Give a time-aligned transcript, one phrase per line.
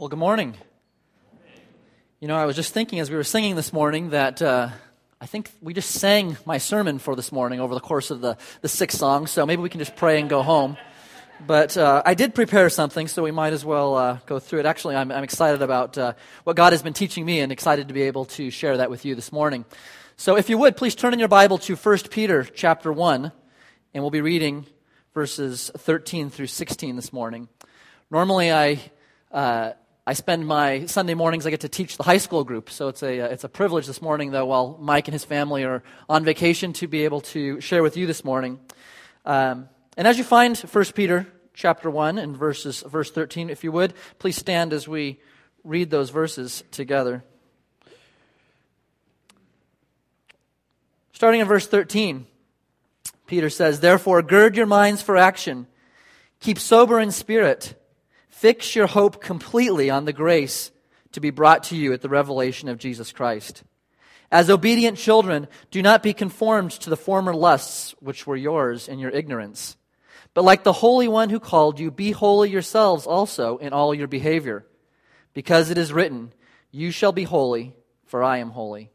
[0.00, 0.54] Well, good morning.
[2.20, 4.68] You know, I was just thinking as we were singing this morning that uh,
[5.20, 8.36] I think we just sang my sermon for this morning over the course of the,
[8.60, 10.76] the six songs, so maybe we can just pray and go home.
[11.44, 14.66] But uh, I did prepare something, so we might as well uh, go through it.
[14.66, 16.12] Actually, I'm, I'm excited about uh,
[16.44, 19.04] what God has been teaching me and excited to be able to share that with
[19.04, 19.64] you this morning.
[20.16, 23.32] So if you would, please turn in your Bible to 1 Peter chapter 1,
[23.94, 24.64] and we'll be reading
[25.12, 27.48] verses 13 through 16 this morning.
[28.12, 28.80] Normally, I
[29.32, 29.72] uh,
[30.08, 32.70] I spend my Sunday mornings, I get to teach the high school group.
[32.70, 35.64] So it's a, uh, it's a privilege this morning, though, while Mike and his family
[35.64, 38.58] are on vacation, to be able to share with you this morning.
[39.26, 39.68] Um,
[39.98, 43.92] and as you find 1 Peter chapter 1 and verses, verse 13, if you would,
[44.18, 45.20] please stand as we
[45.62, 47.22] read those verses together.
[51.12, 52.26] Starting in verse 13,
[53.26, 55.66] Peter says, Therefore, gird your minds for action,
[56.40, 57.77] keep sober in spirit
[58.38, 60.70] Fix your hope completely on the grace
[61.10, 63.64] to be brought to you at the revelation of Jesus Christ.
[64.30, 69.00] As obedient children, do not be conformed to the former lusts which were yours in
[69.00, 69.76] your ignorance.
[70.34, 74.06] But like the Holy One who called you, be holy yourselves also in all your
[74.06, 74.64] behavior.
[75.34, 76.32] Because it is written,
[76.70, 77.74] You shall be holy,
[78.06, 78.88] for I am holy.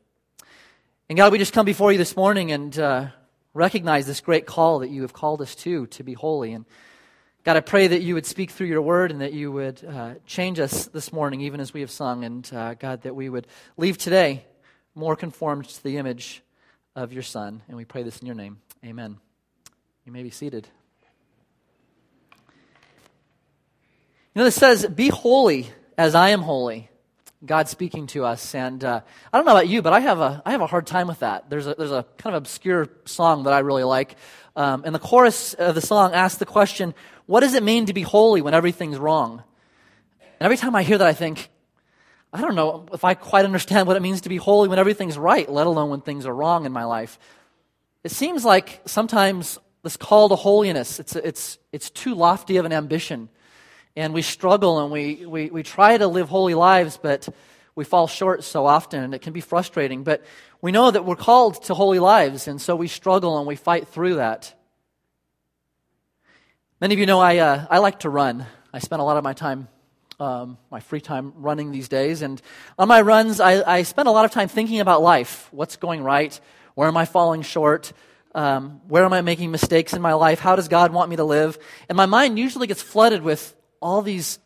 [1.09, 3.07] And God, we just come before you this morning and uh,
[3.53, 6.53] recognize this great call that you have called us to, to be holy.
[6.53, 6.63] And
[7.43, 10.13] God, I pray that you would speak through your word and that you would uh,
[10.25, 12.23] change us this morning, even as we have sung.
[12.23, 14.45] And uh, God, that we would leave today
[14.95, 16.41] more conformed to the image
[16.95, 17.61] of your Son.
[17.67, 18.59] And we pray this in your name.
[18.85, 19.17] Amen.
[20.05, 20.69] You may be seated.
[24.33, 26.89] You know, this says, Be holy as I am holy.
[27.45, 28.55] God speaking to us.
[28.55, 29.01] And uh,
[29.33, 31.19] I don't know about you, but I have, a, I have a hard time with
[31.19, 31.49] that.
[31.49, 34.15] There's a, there's a kind of obscure song that I really like.
[34.55, 36.93] Um, and the chorus of the song asks the question
[37.25, 39.43] what does it mean to be holy when everything's wrong?
[40.21, 41.49] And every time I hear that, I think,
[42.33, 45.17] I don't know if I quite understand what it means to be holy when everything's
[45.17, 47.17] right, let alone when things are wrong in my life.
[48.03, 52.73] It seems like sometimes this call to holiness, it's, it's, it's too lofty of an
[52.73, 53.29] ambition.
[53.95, 57.29] And we struggle and we, we, we try to live holy lives, but
[57.75, 60.03] we fall short so often and it can be frustrating.
[60.03, 60.23] But
[60.61, 63.87] we know that we're called to holy lives, and so we struggle and we fight
[63.87, 64.53] through that.
[66.83, 68.45] Many of you know I, uh, I like to run.
[68.73, 69.69] I spend a lot of my time,
[70.19, 72.21] um, my free time, running these days.
[72.21, 72.41] And
[72.77, 76.03] on my runs, I, I spend a lot of time thinking about life what's going
[76.03, 76.37] right?
[76.75, 77.93] Where am I falling short?
[78.35, 80.41] Um, where am I making mistakes in my life?
[80.41, 81.57] How does God want me to live?
[81.87, 84.39] And my mind usually gets flooded with all these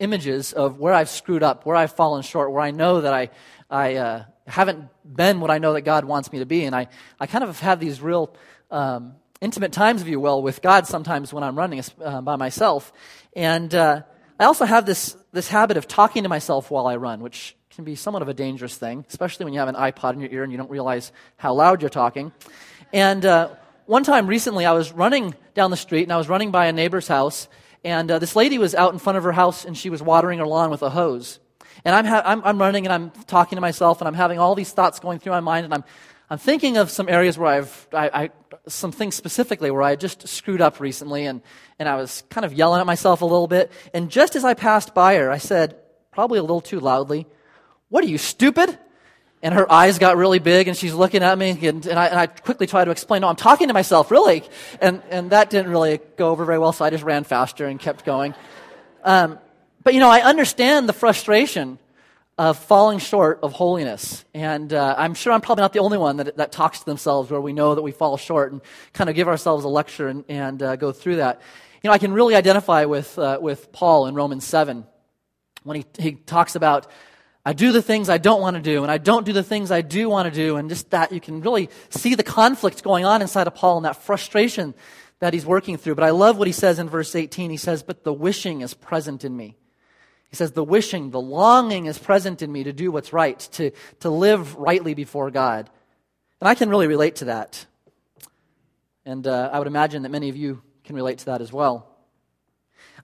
[0.00, 3.30] images of where I've screwed up, where I've fallen short, where I know that I,
[3.70, 6.64] I uh, haven't been what I know that God wants me to be.
[6.64, 6.88] And I,
[7.20, 8.34] I kind of have these real
[8.68, 12.92] um, intimate times, if you will, with God sometimes when I'm running uh, by myself.
[13.34, 14.02] And uh,
[14.38, 17.84] I also have this, this habit of talking to myself while I run, which can
[17.84, 20.42] be somewhat of a dangerous thing, especially when you have an iPod in your ear
[20.42, 22.32] and you don't realize how loud you're talking.
[22.92, 23.50] And uh,
[23.86, 26.72] one time recently, I was running down the street and I was running by a
[26.72, 27.48] neighbor's house,
[27.84, 30.40] and uh, this lady was out in front of her house and she was watering
[30.40, 31.38] her lawn with a hose.
[31.84, 34.54] And I'm, ha- I'm, I'm running and I'm talking to myself and I'm having all
[34.54, 35.84] these thoughts going through my mind and I'm
[36.30, 38.30] I'm thinking of some areas where I've, I, I,
[38.66, 41.40] some things specifically where I just screwed up recently and,
[41.78, 43.72] and I was kind of yelling at myself a little bit.
[43.94, 45.76] And just as I passed by her, I said,
[46.12, 47.26] probably a little too loudly,
[47.88, 48.78] What are you, stupid?
[49.42, 52.18] And her eyes got really big and she's looking at me and, and, I, and
[52.18, 54.42] I quickly tried to explain, No, I'm talking to myself, really.
[54.82, 57.80] And, and that didn't really go over very well, so I just ran faster and
[57.80, 58.34] kept going.
[59.02, 59.38] Um,
[59.82, 61.78] but you know, I understand the frustration
[62.38, 64.24] of falling short of holiness.
[64.32, 67.30] And uh, I'm sure I'm probably not the only one that, that talks to themselves
[67.30, 68.62] where we know that we fall short and
[68.92, 71.40] kind of give ourselves a lecture and, and uh, go through that.
[71.82, 74.86] You know, I can really identify with, uh, with Paul in Romans 7
[75.64, 76.86] when he, he talks about,
[77.44, 79.70] I do the things I don't want to do, and I don't do the things
[79.70, 83.04] I do want to do, and just that you can really see the conflict going
[83.04, 84.74] on inside of Paul and that frustration
[85.20, 85.96] that he's working through.
[85.96, 87.50] But I love what he says in verse 18.
[87.50, 89.56] He says, But the wishing is present in me.
[90.30, 93.70] He says, The wishing, the longing is present in me to do what's right, to,
[94.00, 95.70] to live rightly before God.
[96.40, 97.66] And I can really relate to that.
[99.04, 101.88] And uh, I would imagine that many of you can relate to that as well.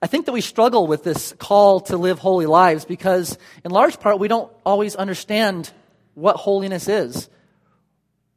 [0.01, 3.99] I think that we struggle with this call to live holy lives because, in large
[3.99, 5.71] part, we don't always understand
[6.13, 7.29] what holiness is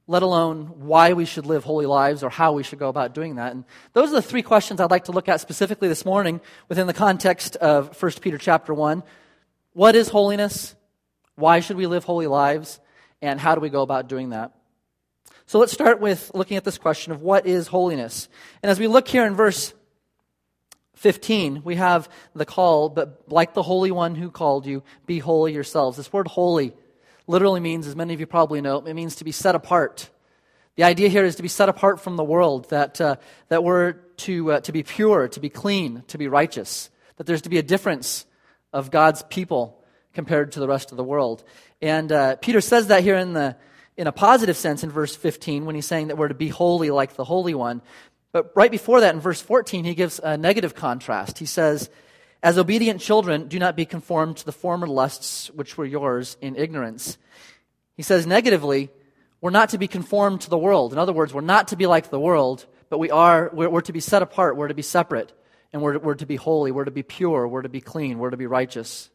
[0.08, 3.36] let alone why we should live holy lives or how we should go about doing
[3.36, 3.52] that.
[3.52, 6.86] And those are the three questions I'd like to look at specifically this morning within
[6.86, 9.02] the context of 1 Peter chapter 1.
[9.74, 10.74] What is holiness?
[11.34, 12.80] Why should we live holy lives?
[13.20, 14.52] And how do we go about doing that?
[15.44, 18.30] So let's start with looking at this question of what is holiness.
[18.62, 19.74] And as we look here in verse
[20.94, 25.52] 15, we have the call, but like the Holy One who called you, be holy
[25.52, 25.98] yourselves.
[25.98, 26.72] This word holy
[27.28, 30.08] literally means, as many of you probably know, it means to be set apart.
[30.76, 33.16] The idea here is to be set apart from the world, that, uh,
[33.48, 37.42] that we're to, uh, to be pure, to be clean, to be righteous, that there's
[37.42, 38.26] to be a difference
[38.72, 39.84] of God's people
[40.14, 41.44] compared to the rest of the world.
[41.82, 43.56] And uh, Peter says that here in, the,
[43.96, 46.90] in a positive sense in verse 15 when he's saying that we're to be holy
[46.90, 47.82] like the Holy One.
[48.32, 51.38] But right before that, in verse 14, he gives a negative contrast.
[51.38, 51.90] He says,
[52.42, 56.54] As obedient children, do not be conformed to the former lusts which were yours in
[56.54, 57.18] ignorance.
[57.96, 58.90] He says, negatively,
[59.40, 60.92] we're not to be conformed to the world.
[60.92, 63.80] In other words, we're not to be like the world, but we are, we're, we're
[63.82, 65.32] to be set apart, we're to be separate,
[65.72, 68.30] and we're, we're to be holy, we're to be pure, we're to be clean, we're
[68.30, 69.10] to be righteous.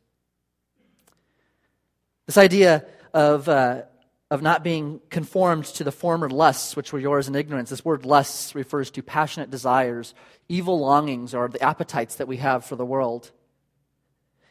[2.25, 3.84] This idea of, uh,
[4.33, 7.69] of not being conformed to the former lusts which were yours in ignorance.
[7.69, 10.15] This word lusts refers to passionate desires,
[10.50, 13.30] evil longings, or the appetites that we have for the world.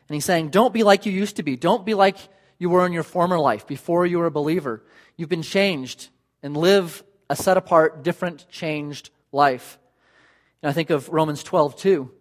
[0.09, 1.57] And he's saying, don't be like you used to be.
[1.57, 2.17] Don't be like
[2.61, 4.85] you were in your former life before you were a believer.
[5.17, 6.11] You've been changed
[6.45, 9.81] and live a set apart, different, changed life.
[10.63, 12.13] And I think of Romans 12, too,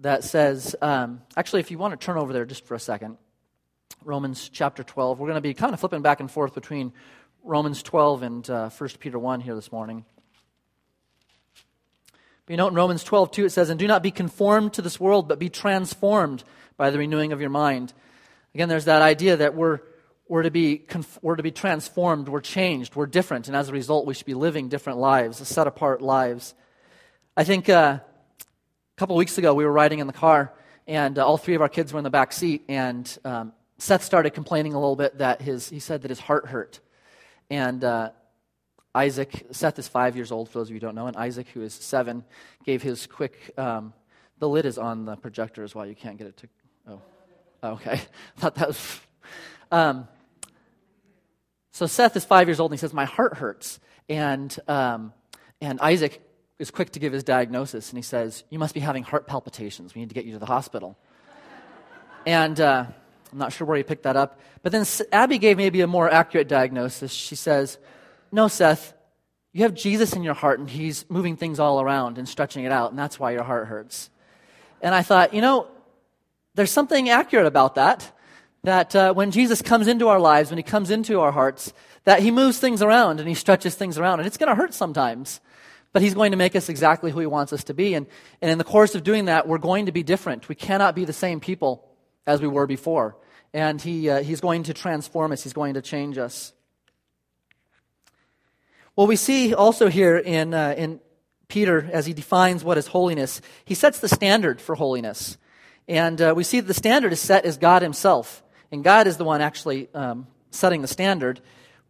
[0.00, 3.16] that says, um, actually, if you want to turn over there just for a second.
[4.04, 5.18] Romans chapter 12.
[5.18, 6.92] We're going to be kind of flipping back and forth between
[7.44, 10.04] Romans 12 and uh, 1 Peter 1 here this morning.
[12.46, 14.82] But you know, in Romans 12, 2, it says, And do not be conformed to
[14.82, 16.44] this world, but be transformed
[16.76, 17.92] by the renewing of your mind.
[18.54, 19.80] Again, there's that idea that we're,
[20.28, 23.72] we're, to be conf- we're to be transformed, we're changed, we're different, and as a
[23.72, 26.54] result, we should be living different lives, set apart lives.
[27.36, 30.52] I think uh, a couple of weeks ago, we were riding in the car,
[30.86, 33.52] and uh, all three of our kids were in the back seat, and um,
[33.82, 36.78] Seth started complaining a little bit that his, he said that his heart hurt.
[37.50, 38.10] And uh,
[38.94, 41.48] Isaac, Seth is five years old, for those of you who don't know, and Isaac,
[41.48, 42.22] who is seven,
[42.64, 43.92] gave his quick, um,
[44.38, 45.84] the lid is on the projector as well.
[45.84, 46.48] You can't get it to,
[46.90, 47.02] oh,
[47.64, 47.94] okay.
[47.94, 48.00] I
[48.40, 49.00] thought that was,
[49.72, 50.06] um,
[51.72, 53.80] so Seth is five years old, and he says, my heart hurts.
[54.08, 55.12] And, um,
[55.60, 56.22] and Isaac
[56.60, 59.92] is quick to give his diagnosis, and he says, you must be having heart palpitations.
[59.92, 60.96] We need to get you to the hospital.
[62.24, 62.86] and, uh,
[63.32, 64.38] I'm not sure where he picked that up.
[64.62, 67.12] But then Abby gave maybe a more accurate diagnosis.
[67.12, 67.78] She says,
[68.30, 68.94] No, Seth,
[69.52, 72.72] you have Jesus in your heart, and he's moving things all around and stretching it
[72.72, 74.10] out, and that's why your heart hurts.
[74.82, 75.68] And I thought, you know,
[76.54, 78.16] there's something accurate about that.
[78.64, 81.72] That uh, when Jesus comes into our lives, when he comes into our hearts,
[82.04, 84.20] that he moves things around and he stretches things around.
[84.20, 85.40] And it's going to hurt sometimes,
[85.92, 87.94] but he's going to make us exactly who he wants us to be.
[87.94, 88.06] And,
[88.40, 90.48] and in the course of doing that, we're going to be different.
[90.48, 91.88] We cannot be the same people
[92.24, 93.16] as we were before
[93.52, 96.52] and he, uh, he's going to transform us, he's going to change us.
[98.96, 101.00] Well, we see also here in, uh, in
[101.48, 105.38] Peter, as he defines what is holiness, he sets the standard for holiness.
[105.88, 108.42] And uh, we see that the standard is set as God himself.
[108.70, 111.40] And God is the one actually um, setting the standard.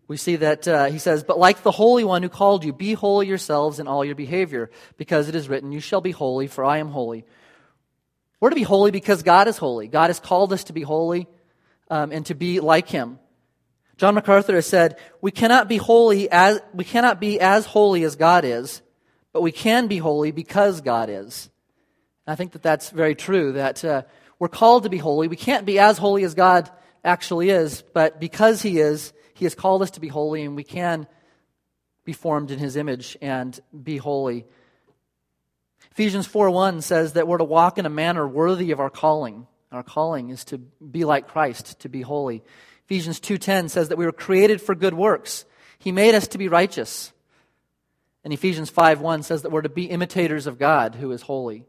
[0.09, 2.95] We see that uh, he says, But like the Holy One who called you, be
[2.95, 6.65] holy yourselves in all your behavior, because it is written, You shall be holy, for
[6.65, 7.25] I am holy.
[8.41, 9.87] We're to be holy because God is holy.
[9.87, 11.29] God has called us to be holy
[11.93, 13.19] um, and to be like him.
[13.99, 18.17] John MacArthur has said, we cannot be holy as, we cannot be as holy as
[18.17, 18.81] God is,
[19.35, 21.51] but we can be holy because God is.
[22.27, 24.03] And I think that that's very true, that uh,
[24.39, 25.29] we're called to be holy.
[25.29, 26.71] We can't be as holy as God
[27.05, 30.65] actually is, but because He is, He has called us to be holy, and we
[30.65, 31.07] can
[32.07, 34.47] be formed in His image and be holy.
[35.91, 39.47] Ephesians 4 1 says that we're to walk in a manner worthy of our calling.
[39.73, 42.43] Our calling is to be like Christ, to be holy.
[42.85, 45.45] Ephesians 2:10 says that we were created for good works.
[45.79, 47.13] He made us to be righteous.
[48.23, 51.65] And Ephesians 5:1 says that we're to be imitators of God who is holy.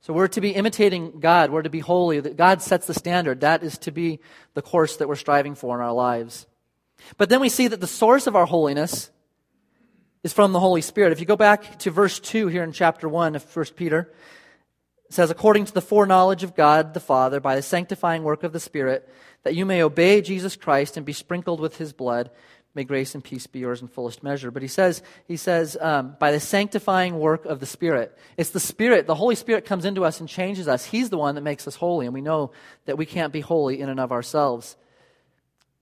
[0.00, 2.20] So we're to be imitating God, we're to be holy.
[2.20, 3.40] That God sets the standard.
[3.40, 4.20] That is to be
[4.54, 6.46] the course that we're striving for in our lives.
[7.16, 9.10] But then we see that the source of our holiness
[10.22, 11.12] is from the Holy Spirit.
[11.12, 14.12] If you go back to verse 2 here in chapter 1 of 1 Peter,
[15.08, 18.52] it says, according to the foreknowledge of God the Father, by the sanctifying work of
[18.52, 19.08] the Spirit,
[19.42, 22.30] that you may obey Jesus Christ and be sprinkled with his blood.
[22.74, 24.50] May grace and peace be yours in fullest measure.
[24.50, 28.16] But he says, he says, um, by the sanctifying work of the Spirit.
[28.36, 30.84] It's the Spirit, the Holy Spirit comes into us and changes us.
[30.86, 32.50] He's the one that makes us holy, and we know
[32.86, 34.76] that we can't be holy in and of ourselves.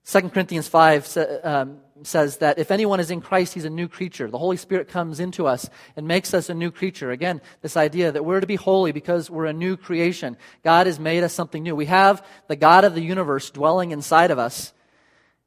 [0.05, 4.31] 2 Corinthians 5 um, says that if anyone is in Christ, he's a new creature.
[4.31, 7.11] The Holy Spirit comes into us and makes us a new creature.
[7.11, 10.37] Again, this idea that we're to be holy because we're a new creation.
[10.63, 11.77] God has made us something new.
[11.77, 14.73] We have the God of the universe dwelling inside of us.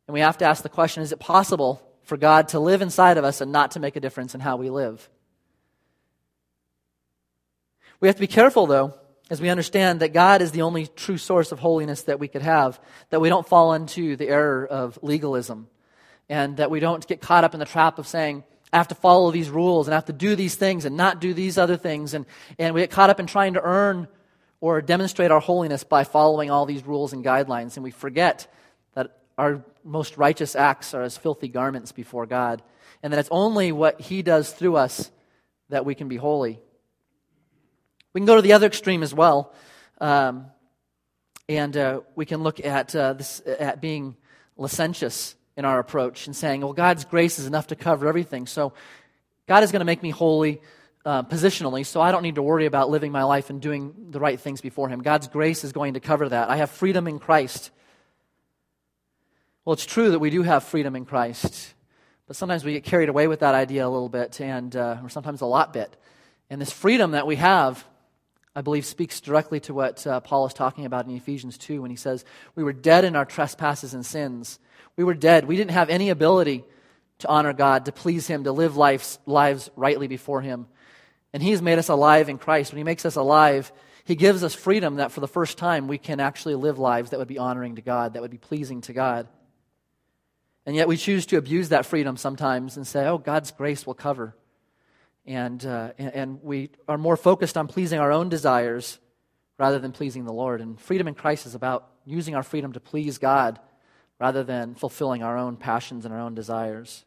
[0.08, 3.18] And we have to ask the question is it possible for God to live inside
[3.18, 5.10] of us and not to make a difference in how we live?
[8.00, 8.94] We have to be careful, though,
[9.30, 12.44] as we understand that God is the only true source of holiness that we could
[12.44, 15.68] have, that we don't fall into the error of legalism,
[16.30, 18.96] and that we don't get caught up in the trap of saying, I have to
[18.96, 21.78] follow these rules and I have to do these things and not do these other
[21.78, 22.14] things.
[22.14, 22.26] And,
[22.60, 24.08] and we get caught up in trying to earn
[24.60, 27.78] or demonstrate our holiness by following all these rules and guidelines.
[27.78, 28.52] And we forget
[28.94, 32.64] that our most righteous acts are as filthy garments before God.
[33.04, 35.12] And that it's only what He does through us
[35.70, 36.60] that we can be holy.
[38.14, 39.54] We can go to the other extreme as well.
[40.02, 40.48] Um,
[41.48, 44.16] and uh, we can look at, uh, this, at being
[44.58, 48.48] licentious in our approach and saying, well, God's grace is enough to cover everything.
[48.48, 48.74] So
[49.48, 50.62] God is going to make me holy
[51.06, 54.20] uh, positionally, so I don't need to worry about living my life and doing the
[54.20, 55.02] right things before Him.
[55.02, 56.50] God's grace is going to cover that.
[56.50, 57.70] I have freedom in Christ.
[59.64, 61.74] Well, it's true that we do have freedom in Christ,
[62.28, 65.10] but sometimes we get carried away with that idea a little bit, and, uh, or
[65.10, 65.96] sometimes a lot bit.
[66.50, 67.86] And this freedom that we have
[68.58, 71.92] I believe, speaks directly to what uh, Paul is talking about in Ephesians 2 when
[71.92, 72.24] he says,
[72.56, 74.60] We were dead in our trespasses and sins.
[74.98, 75.46] We were dead.
[75.46, 76.64] We didn't have any ability
[77.20, 80.68] to honor God, to please Him, to live lives, lives rightly before Him.
[81.34, 82.72] And He has made us alive in Christ.
[82.72, 83.72] When He makes us alive,
[84.04, 87.20] He gives us freedom that for the first time we can actually live lives that
[87.20, 89.28] would be honoring to God, that would be pleasing to God.
[90.66, 93.94] And yet we choose to abuse that freedom sometimes and say, Oh, God's grace will
[93.94, 94.36] cover
[95.26, 99.00] and, uh, and we are more focused on pleasing our own desires
[99.58, 100.62] rather than pleasing the Lord.
[100.62, 103.60] And freedom in Christ is about using our freedom to please God
[104.20, 107.06] rather than fulfilling our own passions and our own desires.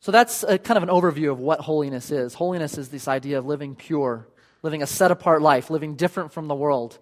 [0.00, 2.34] So that's a, kind of an overview of what holiness is.
[2.34, 4.28] Holiness is this idea of living pure,
[4.62, 6.98] living a set apart life, living different from the world.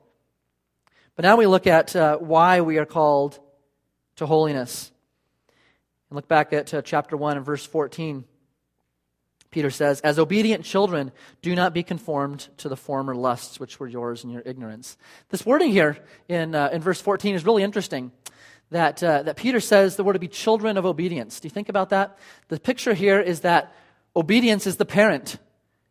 [1.16, 3.38] But now we look at uh, why we are called
[4.16, 4.90] to holiness.
[6.10, 8.24] And look back at uh, chapter 1 and verse 14.
[9.52, 13.86] Peter says, As obedient children, do not be conformed to the former lusts which were
[13.86, 14.96] yours in your ignorance.
[15.28, 18.10] This wording here in, uh, in verse 14 is really interesting.
[18.70, 21.38] That, uh, that Peter says that we're to be children of obedience.
[21.38, 22.18] Do you think about that?
[22.48, 23.74] The picture here is that
[24.16, 25.36] obedience is the parent,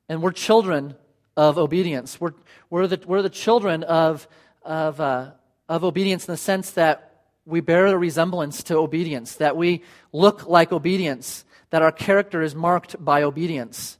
[0.10, 0.96] and we're children
[1.38, 2.20] of obedience.
[2.20, 2.34] We're,
[2.72, 4.28] we're, the, we're the children of,
[4.64, 5.32] of, uh,
[5.70, 10.48] of obedience in the sense that we bear a resemblance to obedience, that we look
[10.48, 13.98] like obedience that our character is marked by obedience.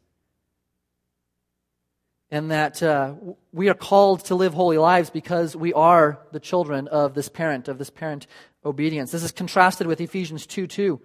[2.30, 3.16] And that uh,
[3.52, 7.68] we are called to live holy lives because we are the children of this parent,
[7.68, 8.28] of this parent
[8.64, 9.12] obedience.
[9.12, 11.02] This is contrasted with Ephesians 2 2.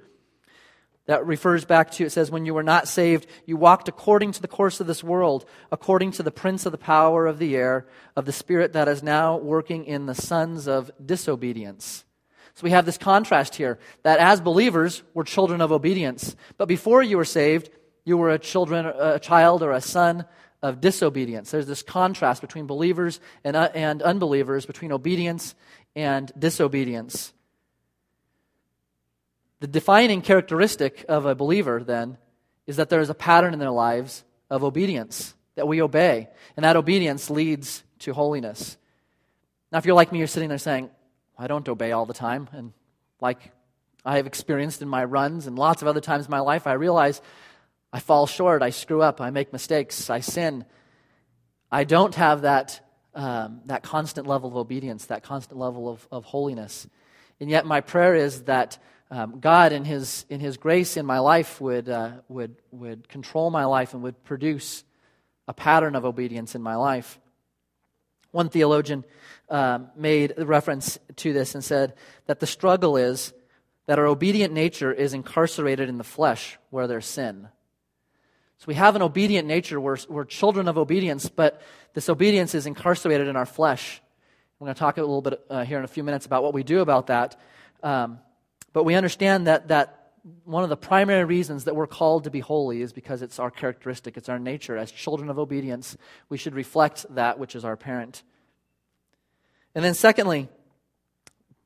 [1.07, 4.43] That refers back to, it says, when you were not saved, you walked according to
[4.43, 7.87] the course of this world, according to the prince of the power of the air,
[8.17, 12.06] of the spirit that is now working in the sons of disobedience
[12.57, 16.35] so we have this contrast here that as believers, we're children of obedience.
[16.57, 17.69] But before you were saved,
[18.07, 20.25] you were a children, a child or a son
[20.63, 21.51] of disobedience.
[21.51, 25.55] There's this contrast between believers and, uh, and unbelievers, between obedience
[25.95, 27.35] and disobedience.
[29.61, 32.17] The defining characteristic of a believer, then,
[32.67, 36.29] is that there is a pattern in their lives of obedience, that we obey.
[36.57, 38.79] And that obedience leads to holiness.
[39.71, 40.89] Now, if you're like me, you're sitting there saying,
[41.39, 42.49] I don't obey all the time.
[42.53, 42.73] And
[43.21, 43.53] like
[44.05, 46.73] I have experienced in my runs and lots of other times in my life, I
[46.75, 47.21] realize
[47.93, 50.65] I fall short, I screw up, I make mistakes, I sin.
[51.71, 52.81] I don't have that,
[53.15, 56.87] um, that constant level of obedience, that constant level of, of holiness.
[57.41, 58.79] And yet, my prayer is that
[59.11, 63.51] um, God, in his, in his grace in my life, would, uh, would, would control
[63.51, 64.85] my life and would produce
[65.47, 67.19] a pattern of obedience in my life.
[68.33, 69.05] One theologian
[69.49, 71.95] um, made reference to this and said
[72.27, 73.33] that the struggle is
[73.87, 77.49] that our obedient nature is incarcerated in the flesh where there's sin.
[78.59, 79.81] So we have an obedient nature.
[79.81, 81.61] We're, we're children of obedience, but
[81.95, 84.01] this obedience is incarcerated in our flesh.
[84.59, 86.55] We're going to talk a little bit uh, here in a few minutes about what
[86.55, 87.39] we do about that.
[87.83, 88.19] Um,
[88.73, 90.13] but we understand that, that
[90.45, 93.51] one of the primary reasons that we're called to be holy is because it's our
[93.51, 94.77] characteristic, it's our nature.
[94.77, 95.97] As children of obedience,
[96.29, 98.23] we should reflect that which is our parent.
[99.77, 100.49] And then, secondly,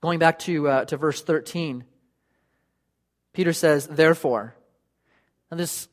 [0.00, 1.84] going back to, uh, to verse 13,
[3.32, 4.56] Peter says, therefore.
[5.48, 5.86] And this,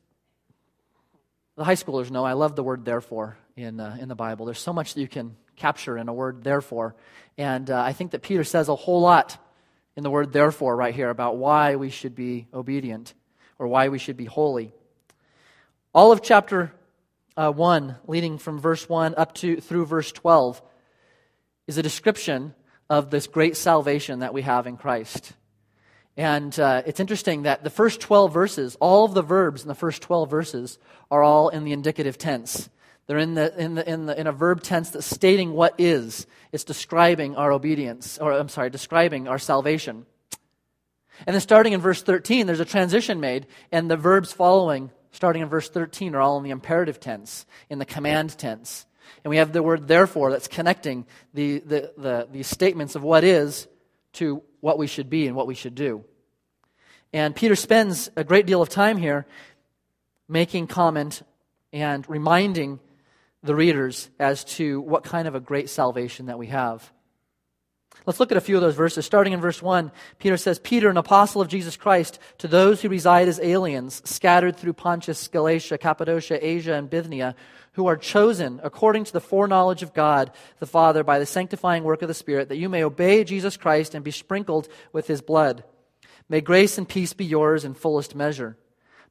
[1.58, 4.48] the high schoolers know I love the word therefore in, uh, in the Bible.
[4.48, 6.96] There's so much that you can capture in a word therefore.
[7.38, 9.38] And uh, I think that Peter says a whole lot
[9.96, 13.14] in the word therefore right here about why we should be obedient
[13.60, 14.74] or why we should be holy.
[15.94, 16.74] All of chapter
[17.38, 20.64] uh, 1, leading from verse 1 up to through verse 12,
[21.68, 22.56] is a description
[22.90, 25.34] of this great salvation that we have in Christ.
[26.16, 29.76] And uh, it's interesting that the first 12 verses, all of the verbs in the
[29.76, 30.80] first 12 verses,
[31.12, 32.70] are all in the indicative tense.
[33.06, 36.26] They're in, the, in, the, in, the, in a verb tense that's stating what is.
[36.52, 40.06] It's describing our obedience, or I'm sorry, describing our salvation.
[41.26, 45.42] And then starting in verse 13, there's a transition made, and the verbs following, starting
[45.42, 48.86] in verse 13, are all in the imperative tense, in the command tense.
[49.24, 53.24] And we have the word therefore that's connecting the, the, the, the statements of what
[53.24, 53.68] is
[54.14, 56.04] to what we should be and what we should do.
[57.14, 59.26] And Peter spends a great deal of time here
[60.28, 61.24] making comment
[61.72, 62.80] and reminding
[63.44, 66.92] the readers as to what kind of a great salvation that we have.
[68.08, 69.06] Let's look at a few of those verses.
[69.06, 72.88] Starting in verse 1, Peter says, Peter, an apostle of Jesus Christ, to those who
[72.88, 77.36] reside as aliens, scattered through Pontus, Galatia, Cappadocia, Asia, and Bithynia,
[77.74, 82.02] who are chosen according to the foreknowledge of God the Father by the sanctifying work
[82.02, 85.66] of the Spirit, that you may obey Jesus Christ and be sprinkled with his blood.
[86.30, 88.56] May grace and peace be yours in fullest measure.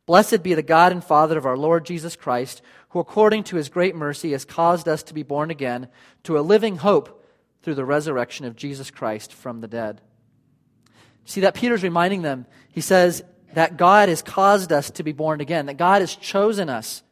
[0.06, 3.68] Blessed be the God and Father of our Lord Jesus Christ, who according to his
[3.68, 5.88] great mercy has caused us to be born again
[6.22, 7.15] to a living hope
[7.66, 10.00] through the resurrection of Jesus Christ from the dead.
[11.24, 12.46] See that Peter's reminding them.
[12.70, 16.70] He says that God has caused us to be born again, that God has chosen
[16.70, 17.02] us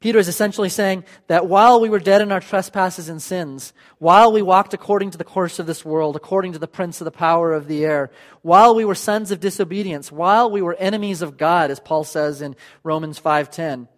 [0.00, 4.32] Peter is essentially saying that while we were dead in our trespasses and sins, while
[4.32, 7.10] we walked according to the course of this world, according to the prince of the
[7.10, 8.10] power of the air,
[8.40, 12.40] while we were sons of disobedience, while we were enemies of God, as Paul says
[12.40, 13.88] in Romans 5:10,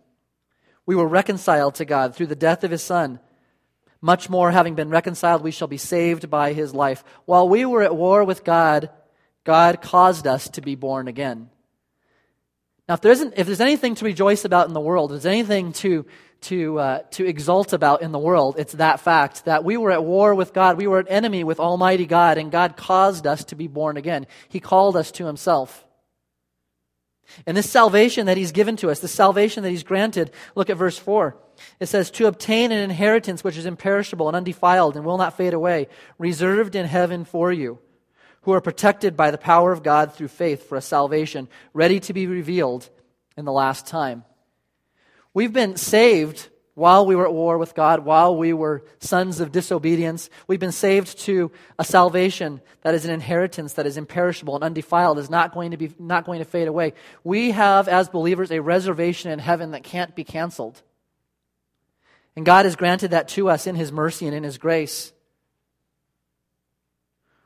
[0.87, 3.21] we were reconciled to God through the death of his son.
[4.05, 7.05] Much more having been reconciled, we shall be saved by his life.
[7.25, 8.91] While we were at war with God,
[9.45, 11.49] God caused us to be born again.
[12.89, 15.33] Now, if, there isn't, if there's anything to rejoice about in the world, if there's
[15.33, 16.05] anything to,
[16.43, 20.05] to, uh, to exult about in the world, it's that fact that we were at
[20.05, 20.77] war with God.
[20.77, 24.27] We were an enemy with Almighty God, and God caused us to be born again.
[24.49, 25.87] He called us to Himself.
[27.47, 30.77] And this salvation that He's given to us, the salvation that He's granted, look at
[30.77, 31.37] verse 4.
[31.81, 35.54] It says, To obtain an inheritance which is imperishable and undefiled and will not fade
[35.54, 35.88] away,
[36.19, 37.78] reserved in heaven for you
[38.42, 42.12] who are protected by the power of God through faith for a salvation ready to
[42.12, 42.88] be revealed
[43.37, 44.25] in the last time.
[45.33, 49.53] We've been saved while we were at war with God, while we were sons of
[49.53, 50.31] disobedience.
[50.46, 55.18] We've been saved to a salvation that is an inheritance that is imperishable and undefiled,
[55.18, 56.94] is not going to be not going to fade away.
[57.25, 60.83] We have as believers a reservation in heaven that can't be canceled.
[62.37, 65.12] And God has granted that to us in his mercy and in his grace.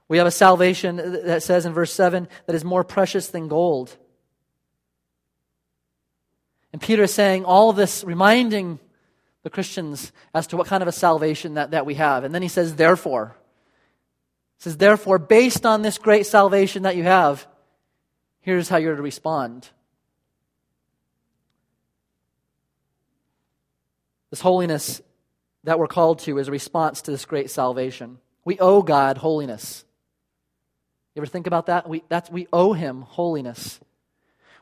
[0.09, 3.96] We have a salvation that says in verse 7 that is more precious than gold.
[6.72, 8.79] And Peter is saying all this, reminding
[9.42, 12.25] the Christians as to what kind of a salvation that, that we have.
[12.25, 13.37] And then he says, therefore.
[14.59, 17.46] He says, therefore, based on this great salvation that you have,
[18.40, 19.68] here's how you're to respond.
[24.37, 25.01] This holiness
[25.64, 28.18] that we're called to is a response to this great salvation.
[28.44, 29.83] We owe God holiness.
[31.14, 31.88] You ever think about that?
[31.88, 33.81] We, that's, we owe him holiness.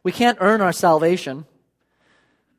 [0.05, 1.45] We can't earn our salvation.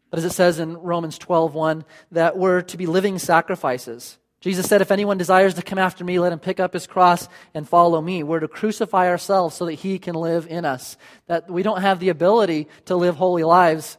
[0.09, 4.17] But as it says in Romans 12:1, that we're to be living sacrifices.
[4.41, 7.29] Jesus said, If anyone desires to come after me, let him pick up his cross
[7.53, 8.23] and follow me.
[8.23, 10.97] We're to crucify ourselves so that he can live in us.
[11.27, 13.97] That we don't have the ability to live holy lives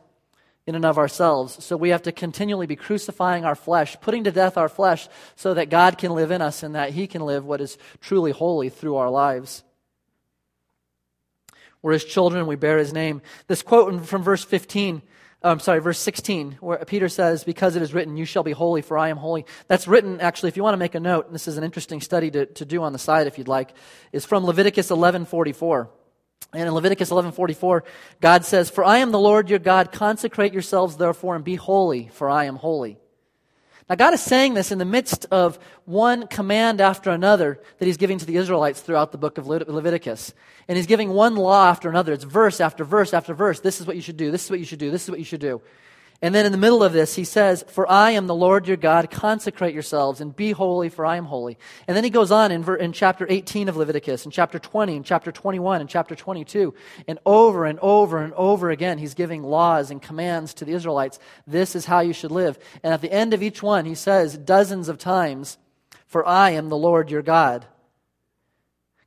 [0.66, 1.64] in and of ourselves.
[1.64, 5.54] So we have to continually be crucifying our flesh, putting to death our flesh, so
[5.54, 8.68] that God can live in us and that he can live what is truly holy
[8.68, 9.62] through our lives.
[11.82, 13.22] We're his children, we bear his name.
[13.46, 15.02] This quote from verse 15,
[15.42, 18.50] I'm um, sorry, verse 16, where Peter says, Because it is written, You shall be
[18.50, 19.44] holy, for I am holy.
[19.68, 22.00] That's written, actually, if you want to make a note, and this is an interesting
[22.00, 23.72] study to, to do on the side if you'd like,
[24.10, 25.88] is from Leviticus 11:44.
[26.52, 27.82] And in Leviticus 11:44,
[28.20, 32.08] God says, "For I am the Lord your God; consecrate yourselves therefore and be holy,
[32.12, 32.98] for I am holy."
[33.88, 37.96] Now, God is saying this in the midst of one command after another that He's
[37.96, 40.34] giving to the Israelites throughout the book of Leviticus.
[40.66, 42.12] And He's giving one law after another.
[42.12, 43.60] It's verse after verse after verse.
[43.60, 44.32] This is what you should do.
[44.32, 44.90] This is what you should do.
[44.90, 45.62] This is what you should do.
[46.22, 48.78] And then in the middle of this, he says, For I am the Lord your
[48.78, 51.58] God, consecrate yourselves and be holy, for I am holy.
[51.86, 54.96] And then he goes on in, ver- in chapter 18 of Leviticus, in chapter 20,
[54.96, 56.72] in chapter 21, in chapter 22.
[57.06, 61.18] And over and over and over again, he's giving laws and commands to the Israelites.
[61.46, 62.58] This is how you should live.
[62.82, 65.58] And at the end of each one, he says dozens of times,
[66.06, 67.66] For I am the Lord your God.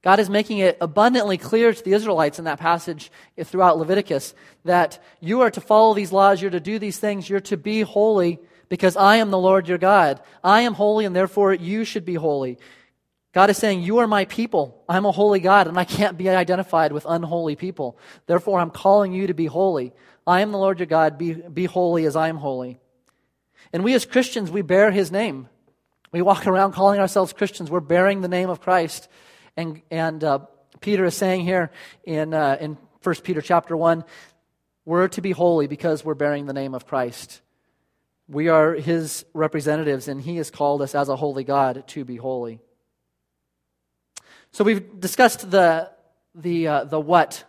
[0.01, 3.11] God is making it abundantly clear to the Israelites in that passage
[3.43, 4.33] throughout Leviticus
[4.63, 7.81] that you are to follow these laws, you're to do these things, you're to be
[7.81, 10.21] holy because I am the Lord your God.
[10.43, 12.57] I am holy and therefore you should be holy.
[13.33, 14.83] God is saying, You are my people.
[14.87, 17.97] I'm a holy God and I can't be identified with unholy people.
[18.25, 19.91] Therefore, I'm calling you to be holy.
[20.25, 21.17] I am the Lord your God.
[21.17, 22.79] Be, be holy as I am holy.
[23.73, 25.49] And we as Christians, we bear his name.
[26.11, 27.69] We walk around calling ourselves Christians.
[27.69, 29.07] We're bearing the name of Christ.
[29.59, 30.39] And, and uh,
[30.79, 31.69] Peter is saying here
[32.05, 34.05] in, uh, in 1 Peter chapter 1,
[34.85, 37.41] we're to be holy because we're bearing the name of Christ.
[38.29, 42.15] We are his representatives, and he has called us as a holy God to be
[42.15, 42.61] holy.
[44.51, 45.91] So we've discussed the,
[46.33, 47.43] the, uh, the what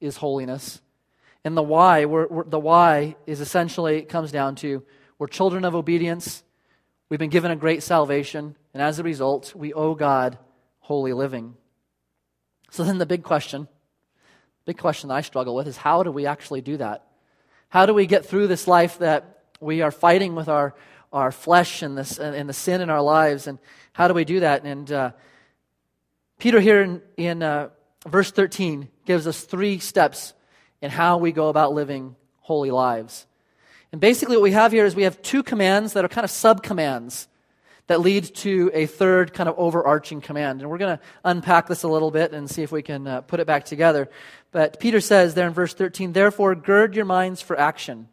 [0.00, 0.80] is holiness.
[1.44, 4.82] And the why, we're, we're, the why is essentially, it comes down to
[5.16, 6.42] we're children of obedience.
[7.08, 8.56] We've been given a great salvation.
[8.74, 10.38] And as a result, we owe God
[10.82, 11.54] holy living.
[12.70, 13.68] So then the big question,
[14.64, 17.06] big question that I struggle with is how do we actually do that?
[17.68, 20.74] How do we get through this life that we are fighting with our,
[21.12, 23.46] our flesh and, this, and the sin in our lives?
[23.46, 23.58] And
[23.92, 24.64] how do we do that?
[24.64, 25.12] And uh,
[26.38, 27.70] Peter here in, in uh,
[28.06, 30.34] verse 13 gives us three steps
[30.80, 33.26] in how we go about living holy lives.
[33.92, 36.30] And basically, what we have here is we have two commands that are kind of
[36.30, 37.28] sub commands
[37.86, 40.60] that leads to a third kind of overarching command.
[40.60, 43.20] And we're going to unpack this a little bit and see if we can uh,
[43.22, 44.08] put it back together.
[44.50, 47.98] But Peter says there in verse 13, therefore gird your minds for action.
[47.98, 48.08] And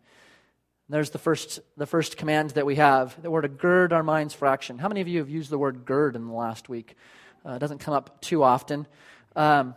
[0.96, 4.34] there's the first, the first command that we have, that we're to gird our minds
[4.34, 4.80] for action.
[4.80, 6.96] How many of you have used the word gird in the last week?
[7.46, 8.88] Uh, it doesn't come up too often.
[9.36, 9.76] Um,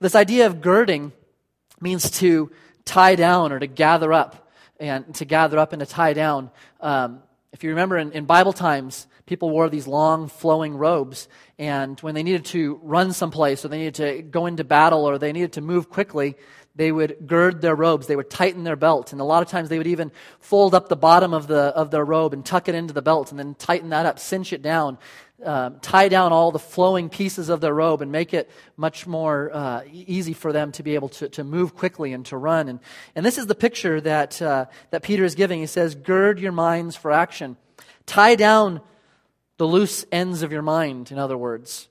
[0.00, 1.12] this idea of girding
[1.80, 2.50] means to
[2.84, 6.50] tie down or to gather up, and to gather up and to tie down.
[6.80, 11.26] Um, if you remember in, in Bible times, people wore these long flowing robes,
[11.58, 15.16] and when they needed to run someplace or they needed to go into battle or
[15.16, 16.36] they needed to move quickly,
[16.74, 19.70] they would gird their robes, they would tighten their belt, and a lot of times
[19.70, 22.74] they would even fold up the bottom of, the, of their robe and tuck it
[22.74, 24.98] into the belt and then tighten that up, cinch it down,
[25.42, 29.50] uh, tie down all the flowing pieces of their robe and make it much more
[29.54, 32.68] uh, easy for them to be able to, to move quickly and to run.
[32.68, 32.80] And,
[33.16, 35.60] and this is the picture that, uh, that Peter is giving.
[35.60, 37.56] He says, Gird your minds for action.
[38.06, 38.82] Tie down
[39.62, 41.86] the loose ends of your mind, in other words.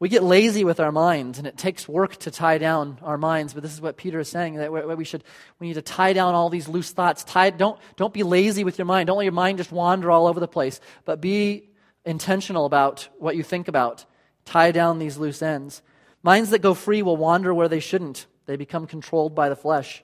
[0.00, 3.54] We get lazy with our minds, and it takes work to tie down our minds.
[3.54, 5.22] But this is what Peter is saying that we should
[5.60, 7.22] we need to tie down all these loose thoughts.
[7.22, 9.06] Tie, don't don't be lazy with your mind.
[9.06, 10.80] Don't let your mind just wander all over the place.
[11.04, 11.70] But be
[12.04, 14.04] intentional about what you think about.
[14.44, 15.80] Tie down these loose ends.
[16.24, 18.26] Minds that go free will wander where they shouldn't.
[18.46, 20.02] They become controlled by the flesh.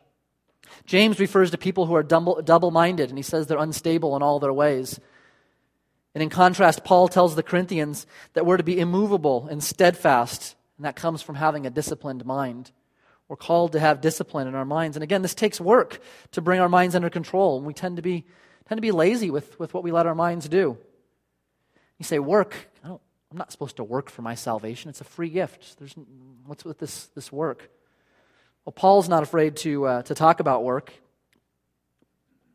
[0.87, 4.39] James refers to people who are double minded, and he says they're unstable in all
[4.39, 5.01] their ways.
[6.15, 10.87] And in contrast, Paul tells the Corinthians that we're to be immovable and steadfast, and
[10.87, 12.71] that comes from having a disciplined mind.
[13.27, 14.97] We're called to have discipline in our minds.
[14.97, 16.01] And again, this takes work
[16.33, 18.25] to bring our minds under control, and we tend to be,
[18.69, 20.79] tend to be lazy with, with what we let our minds do.
[21.99, 22.55] You say, work.
[22.85, 23.01] I don't,
[23.31, 24.91] I'm not supposed to work for my salvation.
[24.91, 25.79] It's a free gift.
[25.79, 25.97] There's,
[26.47, 27.71] what's with this, this work?
[28.65, 30.93] Well, Paul's not afraid to, uh, to talk about work.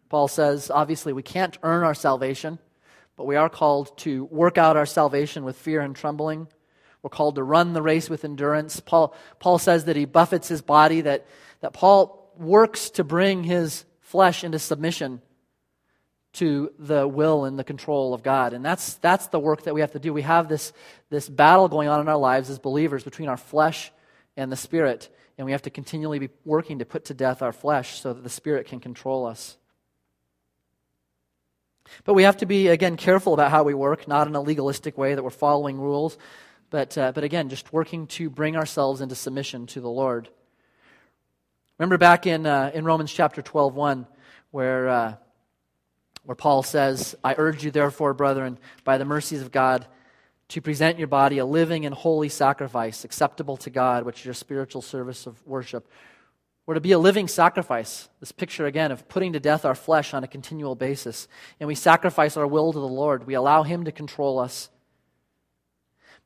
[0.07, 2.57] Paul says, obviously, we can't earn our salvation,
[3.19, 6.47] but we are called to work out our salvation with fear and trembling.
[7.03, 8.79] We're called to run the race with endurance.
[8.79, 11.27] Paul, Paul says that he buffets his body, that,
[11.59, 15.21] that Paul works to bring his flesh into submission
[16.35, 18.53] to the will and the control of God.
[18.53, 20.13] And that's, that's the work that we have to do.
[20.13, 20.71] We have this,
[21.09, 23.91] this battle going on in our lives as believers between our flesh
[24.37, 25.13] and the Spirit.
[25.37, 28.23] And we have to continually be working to put to death our flesh so that
[28.23, 29.57] the Spirit can control us.
[32.03, 34.97] But we have to be, again, careful about how we work, not in a legalistic
[34.97, 36.17] way that we're following rules,
[36.69, 40.29] but, uh, but again, just working to bring ourselves into submission to the Lord.
[41.77, 44.07] Remember back in, uh, in Romans chapter 12, 1,
[44.51, 44.89] where.
[44.89, 45.15] Uh,
[46.29, 49.87] where Paul says, I urge you, therefore, brethren, by the mercies of God,
[50.49, 54.33] to present your body a living and holy sacrifice, acceptable to God, which is your
[54.35, 55.87] spiritual service of worship.
[56.69, 58.09] We're to be a living sacrifice.
[58.19, 61.27] This picture, again, of putting to death our flesh on a continual basis.
[61.59, 63.25] And we sacrifice our will to the Lord.
[63.25, 64.69] We allow Him to control us.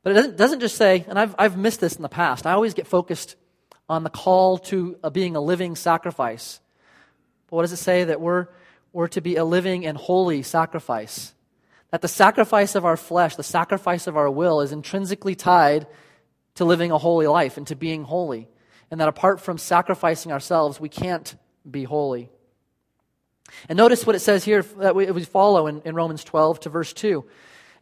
[0.04, 2.52] But it doesn't, doesn't just say, and I've, I've missed this in the past, I
[2.52, 3.38] always get focused
[3.88, 6.60] on the call to being a living sacrifice.
[7.48, 8.04] But what does it say?
[8.04, 8.48] That we're
[8.92, 11.34] were to be a living and holy sacrifice.
[11.92, 15.88] That the sacrifice of our flesh, the sacrifice of our will, is intrinsically tied
[16.56, 18.50] to living a holy life and to being holy.
[18.92, 21.36] And that apart from sacrificing ourselves, we can't
[21.70, 22.30] be holy.
[23.70, 26.94] And notice what it says here that we, follow in, in Romans 12 to verse
[26.94, 27.26] 2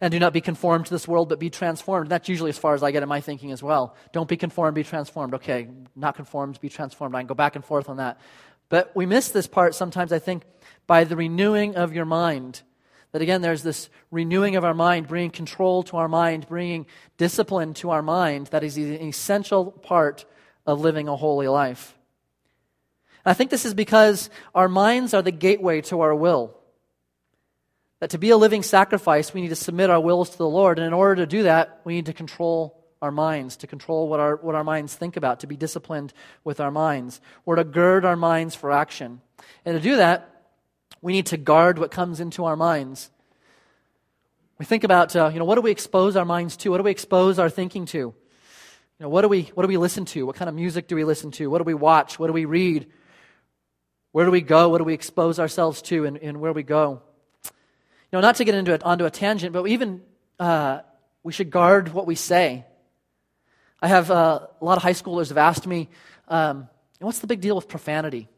[0.01, 2.09] and do not be conformed to this world, but be transformed.
[2.09, 3.95] That's usually as far as I get in my thinking as well.
[4.11, 5.35] Don't be conformed, be transformed.
[5.35, 7.15] Okay, not conformed, be transformed.
[7.15, 8.19] I can go back and forth on that.
[8.67, 10.43] But we miss this part sometimes, I think,
[10.87, 12.63] by the renewing of your mind.
[13.11, 16.87] That again, there's this renewing of our mind, bringing control to our mind, bringing
[17.17, 18.47] discipline to our mind.
[18.47, 20.25] That is an essential part
[20.65, 21.95] of living a holy life.
[23.25, 26.57] And I think this is because our minds are the gateway to our will.
[27.99, 30.79] That to be a living sacrifice, we need to submit our wills to the Lord.
[30.79, 34.19] And in order to do that, we need to control our minds, to control what
[34.19, 37.21] our, what our minds think about, to be disciplined with our minds.
[37.45, 39.21] We're to gird our minds for action.
[39.65, 40.43] And to do that,
[41.01, 43.09] we need to guard what comes into our minds.
[44.59, 46.69] We think about, uh, you know, what do we expose our minds to?
[46.69, 48.13] What do we expose our thinking to?
[49.01, 50.27] Know, what do we, what do we listen to?
[50.27, 51.49] What kind of music do we listen to?
[51.49, 52.19] What do we watch?
[52.19, 52.85] What do we read?
[54.11, 54.69] Where do we go?
[54.69, 57.01] What do we expose ourselves to and, and where we go?
[57.43, 57.49] You
[58.13, 60.03] know, not to get into it, onto a tangent, but even
[60.39, 60.81] uh,
[61.23, 62.63] we should guard what we say.
[63.81, 65.89] I have uh, a lot of high schoolers have asked me,
[66.27, 68.29] um, what's the big deal with profanity?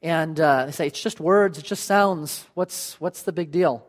[0.00, 2.46] And uh, they say, it's just words, it's just sounds.
[2.54, 3.84] What's, what's the big deal?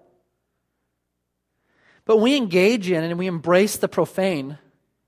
[2.06, 4.58] But we engage in and we embrace the profane.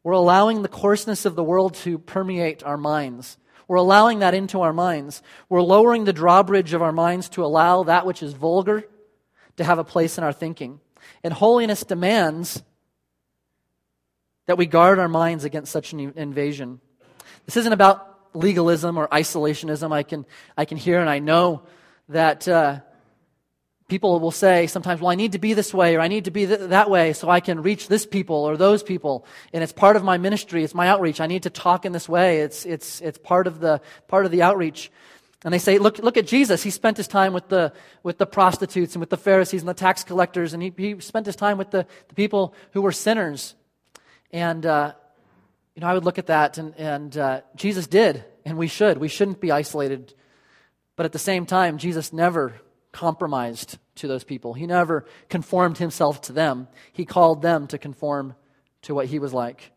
[0.03, 3.37] We're allowing the coarseness of the world to permeate our minds.
[3.67, 5.21] We're allowing that into our minds.
[5.47, 8.83] We're lowering the drawbridge of our minds to allow that which is vulgar
[9.57, 10.79] to have a place in our thinking.
[11.23, 12.61] And holiness demands
[14.45, 16.81] that we guard our minds against such an invasion.
[17.45, 19.91] This isn't about legalism or isolationism.
[19.91, 20.25] I can,
[20.57, 21.63] I can hear and I know
[22.09, 22.81] that uh,
[23.87, 26.31] people will say sometimes, well, I need to be this way or I need to
[26.31, 29.25] be th- that way so I can reach this people or those people.
[29.51, 30.63] And it's part of my ministry.
[30.63, 31.19] It's my outreach.
[31.19, 32.39] I need to talk in this way.
[32.39, 34.91] It's, it's, it's part of the, part of the outreach.
[35.43, 36.63] And they say, look, look at Jesus.
[36.63, 39.73] He spent his time with the, with the prostitutes and with the Pharisees and the
[39.73, 43.55] tax collectors, and he, he spent his time with the, the people who were sinners.
[44.31, 44.93] And, uh,
[45.75, 48.97] you know, I would look at that, and, and uh, Jesus did, and we should.
[48.99, 50.13] We shouldn't be isolated.
[50.95, 52.61] But at the same time, Jesus never
[52.93, 54.53] compromised to those people.
[54.53, 56.69] He never conformed himself to them.
[56.93, 58.35] He called them to conform
[58.83, 59.71] to what he was like.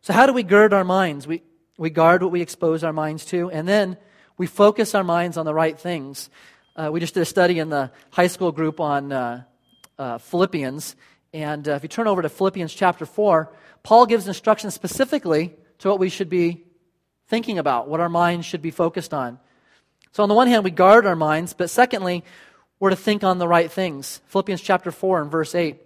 [0.00, 1.26] So, how do we gird our minds?
[1.26, 1.42] We,
[1.76, 3.98] we guard what we expose our minds to, and then
[4.38, 6.30] we focus our minds on the right things.
[6.76, 9.42] Uh, we just did a study in the high school group on uh,
[9.98, 10.94] uh, Philippians,
[11.34, 15.88] and uh, if you turn over to Philippians chapter 4, Paul gives instructions specifically to
[15.88, 16.64] what we should be
[17.26, 19.38] thinking about, what our minds should be focused on.
[20.12, 22.24] So, on the one hand, we guard our minds, but secondly,
[22.80, 24.20] we're to think on the right things.
[24.26, 25.78] Philippians chapter 4 and verse 8,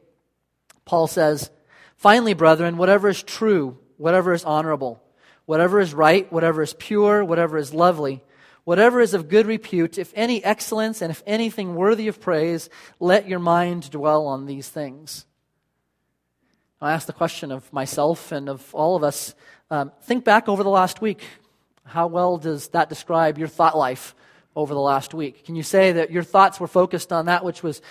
[0.85, 1.51] Paul says,
[1.97, 5.03] Finally, brethren, whatever is true, whatever is honorable,
[5.47, 8.23] whatever is right, whatever is pure, whatever is lovely,
[8.65, 12.69] whatever is of good repute, if any excellence and if anything worthy of praise,
[13.01, 15.27] let your mind dwell on these things.
[16.81, 19.37] I ask the question of myself and of all of us.
[19.71, 21.23] Um, think back over the last week.
[21.85, 24.15] How well does that describe your thought life
[24.55, 25.45] over the last week?
[25.45, 27.83] Can you say that your thoughts were focused on that which was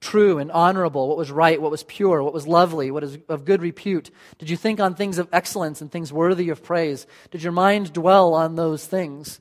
[0.00, 3.44] true and honorable, what was right, what was pure, what was lovely, what is of
[3.44, 4.10] good repute?
[4.38, 7.06] Did you think on things of excellence and things worthy of praise?
[7.30, 9.40] Did your mind dwell on those things?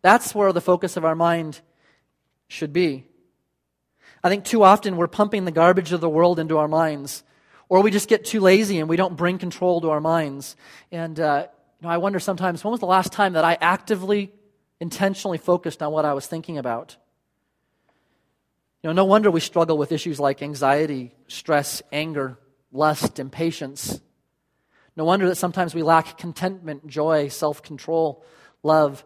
[0.00, 1.60] That's where the focus of our mind
[2.48, 3.04] should be.
[4.24, 7.22] I think too often we're pumping the garbage of the world into our minds,
[7.68, 10.56] or we just get too lazy and we don't bring control to our minds.
[10.90, 11.48] And uh,
[11.80, 14.32] you know, I wonder sometimes when was the last time that I actively,
[14.80, 16.96] intentionally focused on what I was thinking about?
[18.82, 22.38] You know, no wonder we struggle with issues like anxiety, stress, anger,
[22.72, 24.00] lust, impatience.
[24.96, 28.24] No wonder that sometimes we lack contentment, joy, self control,
[28.62, 29.04] love.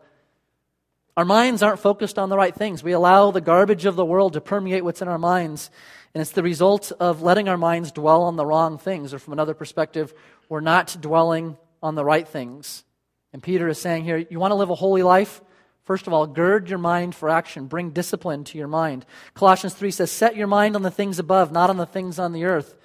[1.16, 2.84] Our minds aren't focused on the right things.
[2.84, 5.70] We allow the garbage of the world to permeate what's in our minds,
[6.14, 9.32] and it's the result of letting our minds dwell on the wrong things, or from
[9.32, 10.14] another perspective,
[10.48, 12.84] we're not dwelling on the right things.
[13.32, 15.40] And Peter is saying here, you want to live a holy life?
[15.84, 17.66] First of all, gird your mind for action.
[17.66, 19.06] Bring discipline to your mind.
[19.34, 22.32] Colossians 3 says, Set your mind on the things above, not on the things on
[22.32, 22.76] the earth.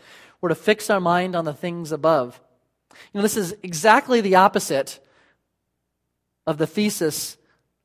[0.42, 2.40] We're to fix our mind on the things above.
[2.92, 5.00] You know, this is exactly the opposite
[6.48, 7.38] of the thesis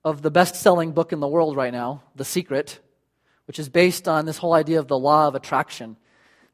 [0.04, 2.78] of the best selling book in the world right now, The Secret,
[3.46, 5.96] which is based on this whole idea of the law of attraction.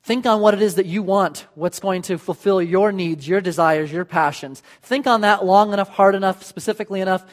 [0.06, 3.40] Think on what it is that you want, what's going to fulfill your needs, your
[3.40, 4.62] desires, your passions.
[4.80, 7.26] Think on that long enough, hard enough, specifically enough,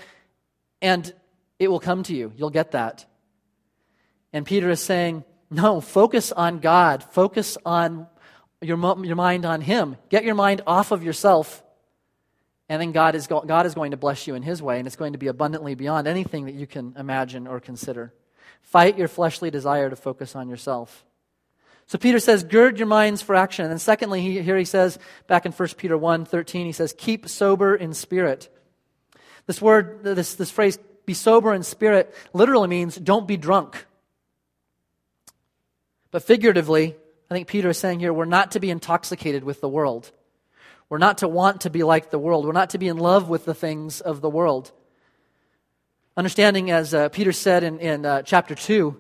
[0.81, 1.13] and
[1.59, 2.33] it will come to you.
[2.36, 3.05] You'll get that.
[4.33, 7.03] And Peter is saying, no, focus on God.
[7.03, 8.07] Focus on
[8.59, 9.95] your, your mind on Him.
[10.09, 11.62] Get your mind off of yourself.
[12.69, 14.88] And then God is, go, God is going to bless you in His way, and
[14.88, 18.15] it's going to be abundantly beyond anything that you can imagine or consider.
[18.63, 21.05] Fight your fleshly desire to focus on yourself.
[21.87, 23.69] So Peter says, gird your minds for action.
[23.69, 27.27] And secondly, he, here he says, back in 1 Peter 1, 13, he says, keep
[27.27, 28.49] sober in spirit.
[29.45, 33.85] This word, this, this phrase, be sober in spirit, literally means don't be drunk.
[36.11, 36.95] But figuratively,
[37.29, 40.11] I think Peter is saying here, we're not to be intoxicated with the world.
[40.87, 42.45] We're not to want to be like the world.
[42.45, 44.71] We're not to be in love with the things of the world.
[46.15, 48.93] Understanding, as uh, Peter said in, in uh, chapter 2, uh,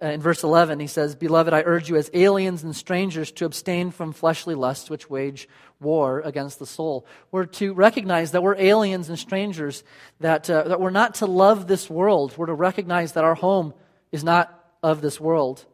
[0.00, 3.90] in verse 11, he says, Beloved, I urge you as aliens and strangers to abstain
[3.90, 5.48] from fleshly lusts which wage
[5.80, 7.06] war against the soul.
[7.32, 9.82] We're to recognize that we're aliens and strangers,
[10.20, 12.36] that, uh, that we're not to love this world.
[12.36, 13.74] We're to recognize that our home
[14.12, 15.64] is not of this world.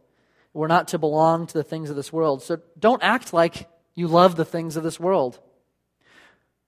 [0.55, 2.43] We're not to belong to the things of this world.
[2.43, 5.39] So don't act like you love the things of this world.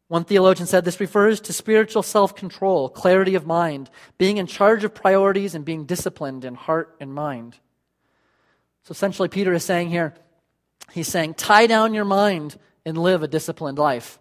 [0.09, 4.85] One theologian said this refers to spiritual self control, clarity of mind, being in charge
[4.85, 7.57] of priorities, and being disciplined in heart and mind.
[8.85, 10.15] So essentially, Peter is saying here,
[10.93, 14.21] he's saying, tie down your mind and live a disciplined life.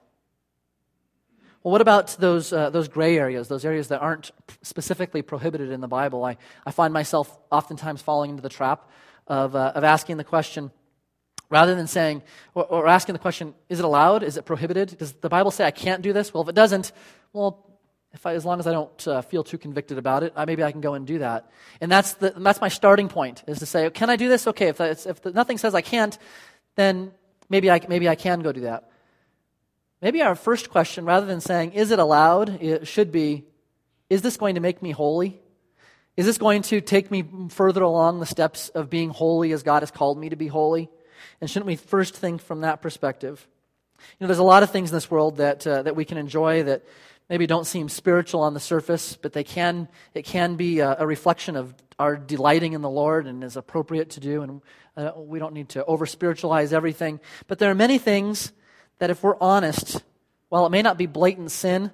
[1.61, 4.31] Well, what about those, uh, those gray areas, those areas that aren't
[4.63, 6.23] specifically prohibited in the Bible?
[6.23, 8.89] I, I find myself oftentimes falling into the trap
[9.27, 10.71] of, uh, of asking the question,
[11.55, 12.21] Rather than saying,
[12.53, 14.23] or, or asking the question, is it allowed?
[14.23, 14.97] Is it prohibited?
[14.97, 16.33] Does the Bible say I can't do this?
[16.33, 16.91] Well, if it doesn't,
[17.31, 17.65] well,
[18.11, 20.65] if I, as long as I don't uh, feel too convicted about it, I, maybe
[20.65, 21.49] I can go and do that.
[21.79, 24.47] And that's, the, that's my starting point, is to say, can I do this?
[24.47, 26.17] Okay, if, if the, nothing says I can't,
[26.75, 27.13] then
[27.47, 28.91] maybe I, maybe I can go do that.
[30.01, 33.45] Maybe our first question, rather than saying, is it allowed, it should be,
[34.09, 35.39] is this going to make me holy?
[36.17, 39.83] Is this going to take me further along the steps of being holy as God
[39.83, 40.89] has called me to be holy?
[41.41, 43.47] And shouldn't we first think from that perspective?
[43.97, 46.17] You know, there's a lot of things in this world that, uh, that we can
[46.17, 46.83] enjoy that
[47.29, 51.07] maybe don't seem spiritual on the surface, but they can, it can be a, a
[51.07, 54.41] reflection of our delighting in the Lord and is appropriate to do.
[54.41, 54.61] And
[54.97, 57.19] uh, we don't need to over spiritualize everything.
[57.47, 58.51] But there are many things
[58.99, 60.03] that, if we're honest,
[60.49, 61.91] while it may not be blatant sin,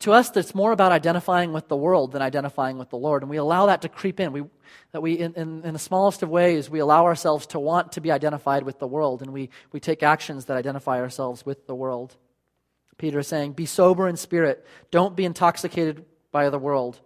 [0.00, 3.22] to us, it's more about identifying with the world than identifying with the Lord.
[3.22, 4.32] And we allow that to creep in.
[4.32, 4.44] We,
[4.92, 8.00] that we, in, in, in, the smallest of ways, we allow ourselves to want to
[8.00, 11.74] be identified with the world, and we, we take actions that identify ourselves with the
[11.74, 12.16] world.
[12.98, 14.64] Peter is saying, Be sober in spirit.
[14.90, 17.00] Don't be intoxicated by the world.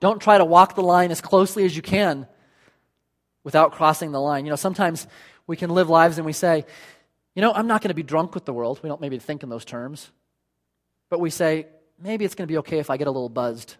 [0.00, 2.26] Don't try to walk the line as closely as you can
[3.44, 4.44] without crossing the line.
[4.44, 5.06] You know, sometimes
[5.46, 6.64] we can live lives and we say,
[7.34, 8.80] You know, I'm not going to be drunk with the world.
[8.82, 10.10] We don't maybe think in those terms.
[11.08, 11.66] But we say,
[12.00, 13.76] maybe it's going to be okay if I get a little buzzed.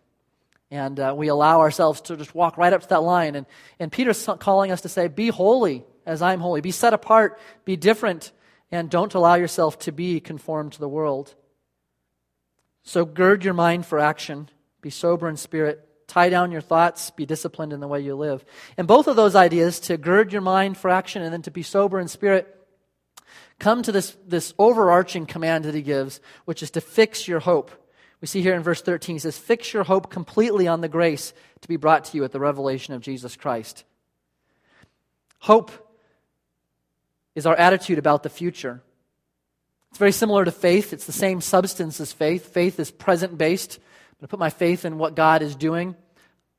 [0.70, 3.36] And uh, we allow ourselves to just walk right up to that line.
[3.36, 3.46] And,
[3.78, 6.60] and Peter's calling us to say, Be holy as I'm holy.
[6.60, 7.38] Be set apart.
[7.64, 8.32] Be different.
[8.72, 11.34] And don't allow yourself to be conformed to the world.
[12.82, 14.48] So gird your mind for action.
[14.80, 15.82] Be sober in spirit.
[16.08, 17.10] Tie down your thoughts.
[17.10, 18.44] Be disciplined in the way you live.
[18.76, 21.62] And both of those ideas, to gird your mind for action and then to be
[21.62, 22.52] sober in spirit,
[23.58, 27.70] come to this, this overarching command that he gives, which is to fix your hope.
[28.20, 31.32] We see here in verse 13, he says, Fix your hope completely on the grace
[31.60, 33.84] to be brought to you at the revelation of Jesus Christ.
[35.38, 35.70] Hope
[37.34, 38.82] is our attitude about the future.
[39.90, 40.92] It's very similar to faith.
[40.92, 42.52] It's the same substance as faith.
[42.52, 43.78] Faith is present based.
[44.22, 45.94] I put my faith in what God is doing.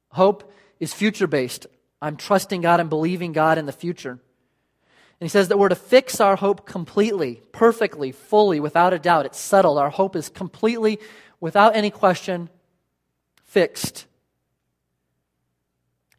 [0.09, 1.67] Hope is future based.
[2.01, 4.11] I'm trusting God and believing God in the future.
[4.11, 9.25] And he says that we're to fix our hope completely, perfectly, fully, without a doubt.
[9.25, 9.79] It's settled.
[9.79, 10.99] Our hope is completely
[11.39, 12.49] without any question,
[13.45, 14.05] fixed.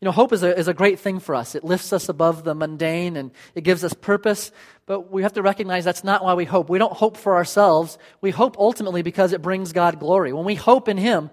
[0.01, 1.57] You know, hope is a, is a great thing for us.
[1.57, 4.53] It lifts us above the mundane and it gives us purpose,
[4.87, 6.71] but we have to recognize that's not why we hope.
[6.71, 7.99] We don't hope for ourselves.
[8.21, 10.33] We hope ultimately because it brings God glory.
[10.33, 11.31] When we hope in Him,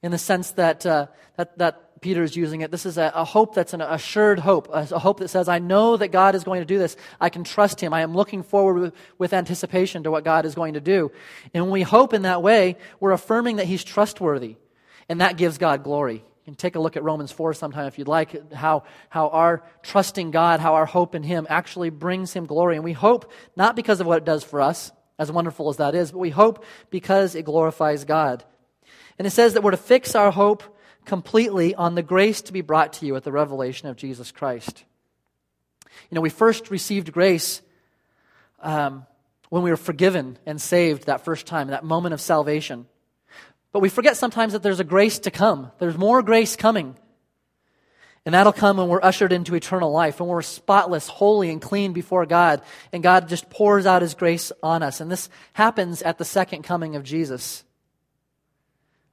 [0.00, 2.70] in the sense that, uh, that, that Peter is using it.
[2.70, 5.58] This is a, a hope that's an assured hope, a, a, hope that says, I
[5.58, 6.98] know that God is going to do this.
[7.18, 7.94] I can trust Him.
[7.94, 11.10] I am looking forward with, with anticipation to what God is going to do.
[11.54, 14.56] And when we hope in that way, we're affirming that He's trustworthy.
[15.08, 16.16] And that gives God glory.
[16.16, 19.62] You can take a look at Romans 4 sometime if you'd like, how, how our
[19.82, 22.74] trusting God, how our hope in Him actually brings Him glory.
[22.76, 25.94] And we hope not because of what it does for us, as wonderful as that
[25.94, 28.44] is, but we hope because it glorifies God.
[29.18, 30.73] And it says that we're to fix our hope
[31.04, 34.84] completely on the grace to be brought to you at the revelation of Jesus Christ.
[36.10, 37.62] You know, we first received grace
[38.60, 39.06] um,
[39.48, 42.86] when we were forgiven and saved that first time, that moment of salvation.
[43.72, 45.72] But we forget sometimes that there's a grace to come.
[45.78, 46.96] There's more grace coming.
[48.26, 51.92] And that'll come when we're ushered into eternal life, when we're spotless, holy, and clean
[51.92, 52.62] before God,
[52.92, 55.00] and God just pours out His grace on us.
[55.00, 57.63] And this happens at the second coming of Jesus.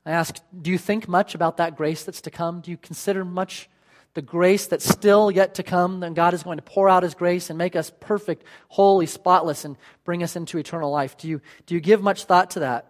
[0.06, 2.62] I ask, do you think much about that grace that's to come?
[2.62, 3.70] Do you consider much
[4.14, 6.00] the grace that's still yet to come?
[6.00, 9.64] Then God is going to pour out His grace and make us perfect, holy, spotless,
[9.64, 11.18] and bring us into eternal life.
[11.18, 12.88] Do you, do you give much thought to that?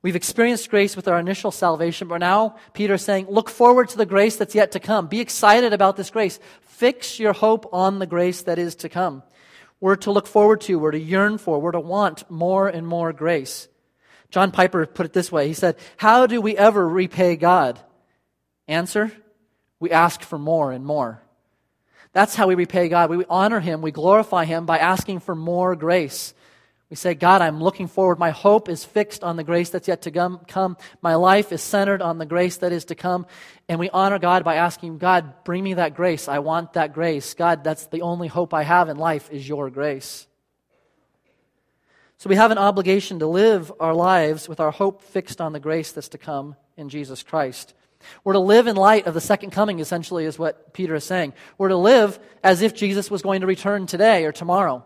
[0.00, 3.96] We've experienced grace with our initial salvation, but now Peter is saying, look forward to
[3.96, 5.08] the grace that's yet to come.
[5.08, 6.38] Be excited about this grace.
[6.60, 9.24] Fix your hope on the grace that is to come.
[9.80, 13.12] We're to look forward to, we're to yearn for, we're to want more and more
[13.12, 13.68] grace.
[14.30, 17.80] John Piper put it this way He said, How do we ever repay God?
[18.66, 19.12] Answer
[19.80, 21.22] we ask for more and more.
[22.12, 23.10] That's how we repay God.
[23.10, 26.34] We honor Him, we glorify Him by asking for more grace.
[26.90, 28.18] We say, God, I'm looking forward.
[28.18, 30.78] My hope is fixed on the grace that's yet to come.
[31.02, 33.26] My life is centered on the grace that is to come.
[33.68, 36.28] And we honor God by asking, God, bring me that grace.
[36.28, 37.34] I want that grace.
[37.34, 40.26] God, that's the only hope I have in life is your grace.
[42.18, 45.60] So we have an obligation to live our lives with our hope fixed on the
[45.60, 47.74] grace that's to come in Jesus Christ.
[48.24, 51.32] We're to live in light of the second coming, essentially, is what Peter is saying.
[51.58, 54.84] We're to live as if Jesus was going to return today or tomorrow.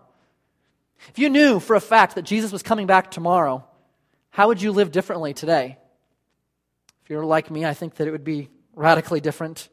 [1.09, 3.65] If you knew for a fact that Jesus was coming back tomorrow,
[4.31, 5.79] how would you live differently today?
[7.03, 9.71] If you're like me, I think that it would be radically different.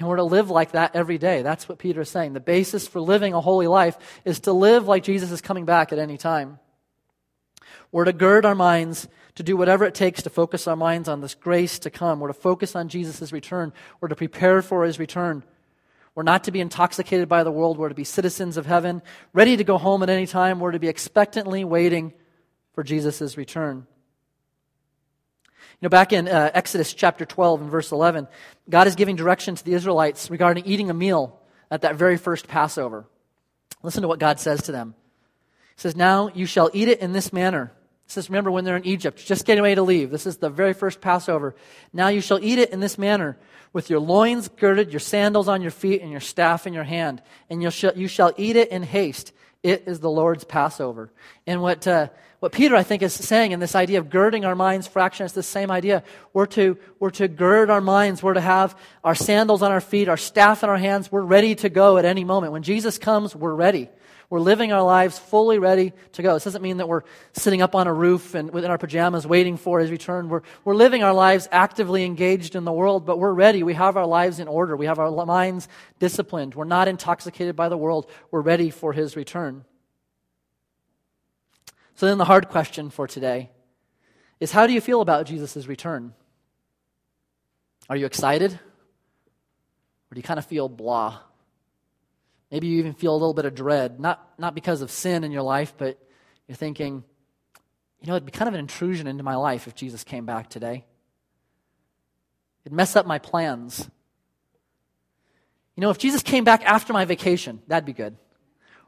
[0.00, 1.42] And we're to live like that every day.
[1.42, 2.32] That's what Peter is saying.
[2.32, 5.92] The basis for living a holy life is to live like Jesus is coming back
[5.92, 6.58] at any time.
[7.92, 11.20] We're to gird our minds to do whatever it takes to focus our minds on
[11.20, 12.18] this grace to come.
[12.18, 13.74] We're to focus on Jesus' return.
[14.00, 15.44] We're to prepare for his return.
[16.14, 17.76] We're not to be intoxicated by the world.
[17.76, 19.02] We're to be citizens of heaven,
[19.34, 20.60] ready to go home at any time.
[20.60, 22.14] We're to be expectantly waiting
[22.72, 23.86] for Jesus' return.
[25.80, 28.28] You know, back in uh, Exodus chapter 12 and verse 11,
[28.68, 32.46] God is giving direction to the Israelites regarding eating a meal at that very first
[32.46, 33.06] Passover.
[33.82, 34.94] Listen to what God says to them.
[35.76, 37.72] He says, Now you shall eat it in this manner.
[38.10, 40.10] Says, Remember when they're in Egypt, just getting ready to leave.
[40.10, 41.54] This is the very first Passover.
[41.92, 43.38] Now you shall eat it in this manner
[43.72, 47.22] with your loins girded, your sandals on your feet, and your staff in your hand.
[47.48, 49.32] And you shall, you shall eat it in haste.
[49.62, 51.12] It is the Lord's Passover.
[51.46, 52.08] And what, uh,
[52.40, 55.24] what Peter, I think, is saying in this idea of girding our minds for action
[55.24, 56.02] is the same idea.
[56.32, 58.24] We're to, we're to gird our minds.
[58.24, 61.12] We're to have our sandals on our feet, our staff in our hands.
[61.12, 62.52] We're ready to go at any moment.
[62.52, 63.88] When Jesus comes, we're ready.
[64.30, 66.34] We're living our lives fully ready to go.
[66.34, 67.02] This doesn't mean that we're
[67.32, 70.28] sitting up on a roof and within our pajamas waiting for his return.
[70.28, 73.64] We're, we're living our lives actively engaged in the world, but we're ready.
[73.64, 74.76] We have our lives in order.
[74.76, 75.66] We have our minds
[75.98, 76.54] disciplined.
[76.54, 78.08] We're not intoxicated by the world.
[78.30, 79.64] We're ready for his return.
[81.96, 83.50] So then the hard question for today
[84.38, 86.14] is how do you feel about Jesus' return?
[87.88, 88.52] Are you excited?
[88.52, 91.18] Or do you kind of feel blah?
[92.50, 95.30] Maybe you even feel a little bit of dread, not, not because of sin in
[95.30, 95.98] your life, but
[96.48, 97.04] you're thinking,
[98.00, 100.50] you know, it'd be kind of an intrusion into my life if Jesus came back
[100.50, 100.84] today.
[102.64, 103.88] It'd mess up my plans.
[105.76, 108.16] You know, if Jesus came back after my vacation, that'd be good.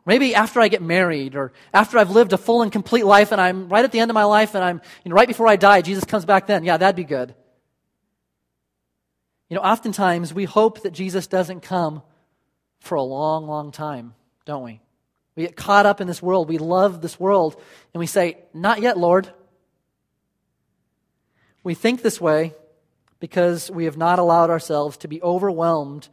[0.04, 3.40] Maybe after I get married or after I've lived a full and complete life and
[3.40, 5.54] I'm right at the end of my life and I'm, you know, right before I
[5.54, 6.64] die, Jesus comes back then.
[6.64, 7.34] Yeah, that'd be good.
[9.48, 12.02] You know, oftentimes we hope that Jesus doesn't come
[12.83, 14.12] for a long, long time,
[14.45, 14.80] don't we?
[15.37, 16.49] We get caught up in this world.
[16.49, 17.61] We love this world,
[17.95, 19.30] and we say, Not yet, Lord.
[21.64, 22.55] We think this way
[23.20, 26.09] because we have not allowed ourselves to be overwhelmed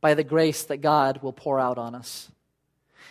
[0.00, 2.30] by the grace that God will pour out on us.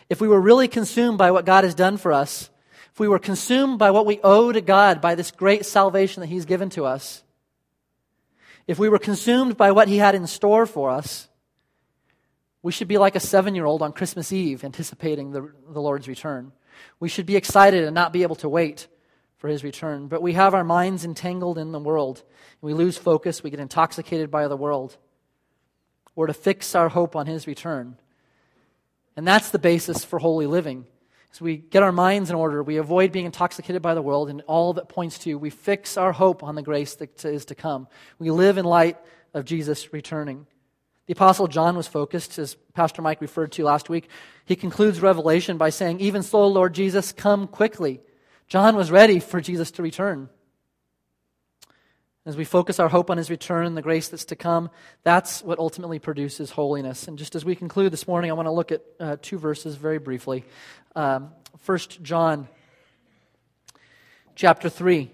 [0.09, 2.49] If we were really consumed by what God has done for us,
[2.91, 6.27] if we were consumed by what we owe to God by this great salvation that
[6.27, 7.21] He's given to us,
[8.65, 11.29] if we were consumed by what He had in store for us,
[12.63, 16.07] we should be like a seven year old on Christmas Eve anticipating the, the Lord's
[16.07, 16.53] return.
[16.99, 18.87] We should be excited and not be able to wait
[19.37, 20.07] for his return.
[20.07, 22.23] But we have our minds entangled in the world.
[22.61, 23.43] We lose focus.
[23.43, 24.97] We get intoxicated by the world.
[26.15, 27.97] We're to fix our hope on his return.
[29.17, 30.85] And that's the basis for holy living.
[31.33, 34.41] As we get our minds in order, we avoid being intoxicated by the world and
[34.41, 37.87] all that points to, we fix our hope on the grace that is to come.
[38.19, 38.97] We live in light
[39.33, 40.47] of Jesus returning.
[41.05, 44.07] The Apostle John was focused, as Pastor Mike referred to last week.
[44.45, 47.99] He concludes Revelation by saying, Even so, Lord Jesus, come quickly.
[48.47, 50.29] John was ready for Jesus to return.
[52.25, 54.69] As we focus our hope on his return, and the grace that's to come,
[55.03, 57.05] that's what ultimately produces holiness.
[57.09, 59.75] And just as we conclude this morning, I want to look at uh, two verses
[59.75, 60.45] very briefly.
[60.95, 61.31] Um,
[61.65, 62.47] 1 John
[64.35, 65.11] chapter 3,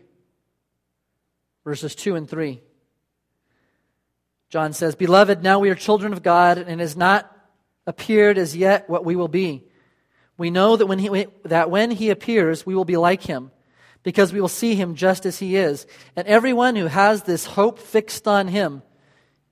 [1.64, 2.62] verses 2 and 3.
[4.50, 7.32] John says, Beloved, now we are children of God, and it has not
[7.86, 9.64] appeared as yet what we will be.
[10.38, 13.52] We know that when, he, that when he appears, we will be like him,
[14.02, 15.86] because we will see him just as he is.
[16.16, 18.82] And everyone who has this hope fixed on him,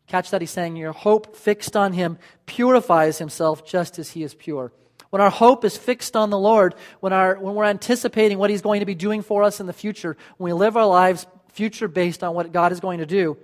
[0.08, 2.18] catch that he's saying, Your hope fixed on him
[2.48, 4.72] purifies himself just as he is pure.
[5.12, 8.62] When our hope is fixed on the Lord, when, our, when we're anticipating what he's
[8.62, 11.88] going to be doing for us in the future, when we live our lives future
[11.88, 13.38] based on what God is going to do,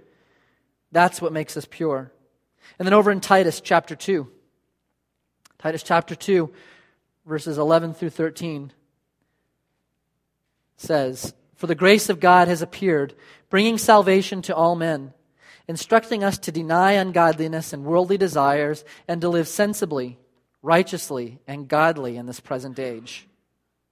[0.94, 2.12] that's what makes us pure.
[2.78, 4.30] And then over in Titus chapter 2,
[5.58, 6.52] Titus chapter 2,
[7.26, 8.72] verses 11 through 13
[10.78, 13.16] says, For the grace of God has appeared,
[13.50, 15.14] bringing salvation to all men,
[15.68, 20.20] instructing us to deny ungodliness and worldly desires and to live sensibly,
[20.62, 23.28] righteously, and godly in this present age.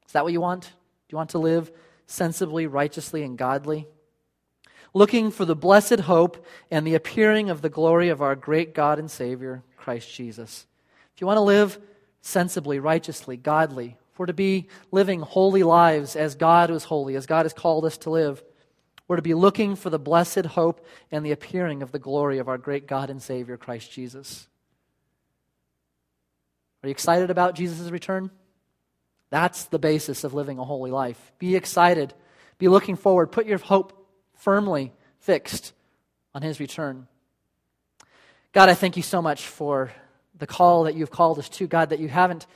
[0.06, 0.64] Is that what you want?
[0.64, 0.70] Do
[1.14, 1.72] you want to live
[2.06, 3.88] sensibly, righteously, and godly?
[4.94, 9.00] Looking for the blessed hope and the appearing of the glory of our great God
[9.00, 10.66] and Savior, Christ Jesus.
[11.16, 11.80] If you want to live
[12.22, 17.46] sensibly, righteously, godly, for to be living holy lives as God was holy, as God
[17.46, 18.44] has called us to live,
[19.08, 22.48] we're to be looking for the blessed hope and the appearing of the glory of
[22.48, 24.48] our great God and Savior, Christ Jesus.
[26.84, 28.32] Are you excited about Jesus' return?
[29.30, 31.32] That's the basis of living a holy life.
[31.40, 32.14] Be excited.
[32.58, 33.32] Be looking forward.
[33.32, 34.01] Put your hope
[34.42, 35.72] firmly fixed
[36.34, 37.08] on his return.
[38.54, 39.92] God, I thank you so much for
[40.38, 41.68] the call that you've called us to.
[41.68, 42.48] God, that you haven't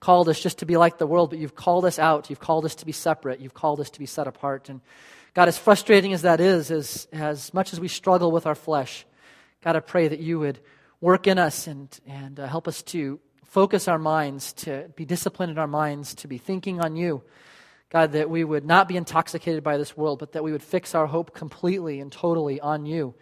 [0.00, 2.30] called us just to be like the world, but you've called us out.
[2.30, 3.40] You've called us to be separate.
[3.40, 4.70] You've called us to be set apart.
[4.70, 4.80] And
[5.34, 9.04] God, as frustrating as that is, as, as much as we struggle with our flesh,
[9.62, 10.60] God, I pray that you would
[11.00, 15.52] work in us and, and uh, help us to focus our minds, to be disciplined
[15.52, 17.22] in our minds, to be thinking on you.
[17.94, 20.96] God, that we would not be intoxicated by this world, but that we would fix
[20.96, 23.14] our hope completely and totally on you.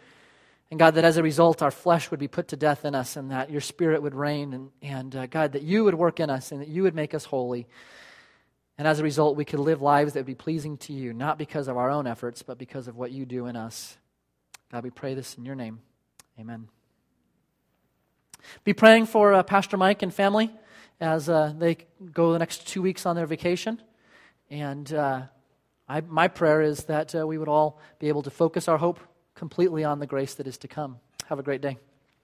[0.70, 3.16] And God, that as a result, our flesh would be put to death in us
[3.16, 4.54] and that your spirit would reign.
[4.54, 7.12] And, and uh, God, that you would work in us and that you would make
[7.12, 7.66] us holy.
[8.78, 11.36] And as a result, we could live lives that would be pleasing to you, not
[11.36, 13.98] because of our own efforts, but because of what you do in us.
[14.72, 15.80] God, we pray this in your name.
[16.40, 16.66] Amen.
[18.64, 20.50] Be praying for uh, Pastor Mike and family
[20.98, 21.76] as uh, they
[22.14, 23.78] go the next two weeks on their vacation.
[24.52, 25.22] And uh,
[25.88, 29.00] I, my prayer is that uh, we would all be able to focus our hope
[29.34, 30.98] completely on the grace that is to come.
[31.28, 31.78] Have a great day.